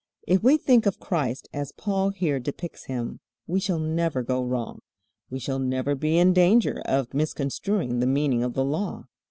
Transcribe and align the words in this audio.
If 0.25 0.41
we 0.41 0.57
think 0.57 0.87
of 0.87 0.99
Christ 0.99 1.47
as 1.53 1.73
Paul 1.73 2.09
here 2.09 2.39
depicts 2.39 2.85
Him, 2.85 3.19
we 3.45 3.59
shall 3.59 3.77
never 3.77 4.23
go 4.23 4.41
wrong. 4.43 4.79
We 5.29 5.37
shall 5.37 5.59
never 5.59 5.93
be 5.93 6.17
in 6.17 6.33
danger 6.33 6.81
of 6.85 7.13
misconstruing 7.13 7.99
the 7.99 8.07
meaning 8.07 8.43
of 8.43 8.55
the 8.55 8.65
Law. 8.65 9.05